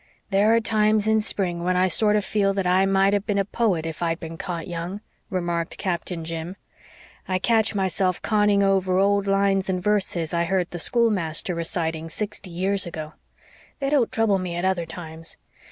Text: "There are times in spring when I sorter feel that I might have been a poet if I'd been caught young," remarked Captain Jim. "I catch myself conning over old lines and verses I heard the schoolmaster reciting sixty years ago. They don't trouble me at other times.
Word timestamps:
"There 0.31 0.55
are 0.55 0.59
times 0.59 1.05
in 1.07 1.21
spring 1.21 1.63
when 1.63 1.77
I 1.77 1.87
sorter 1.87 2.21
feel 2.21 2.55
that 2.55 2.65
I 2.65 2.87
might 2.87 3.13
have 3.13 3.27
been 3.27 3.37
a 3.37 3.45
poet 3.45 3.85
if 3.85 4.01
I'd 4.01 4.19
been 4.19 4.35
caught 4.35 4.67
young," 4.67 5.01
remarked 5.29 5.77
Captain 5.77 6.25
Jim. 6.25 6.55
"I 7.27 7.37
catch 7.37 7.75
myself 7.75 8.19
conning 8.19 8.63
over 8.63 8.97
old 8.97 9.27
lines 9.27 9.69
and 9.69 9.79
verses 9.79 10.33
I 10.33 10.45
heard 10.45 10.71
the 10.71 10.79
schoolmaster 10.79 11.53
reciting 11.53 12.09
sixty 12.09 12.49
years 12.49 12.87
ago. 12.87 13.13
They 13.79 13.91
don't 13.91 14.11
trouble 14.11 14.39
me 14.39 14.55
at 14.55 14.65
other 14.65 14.87
times. 14.87 15.37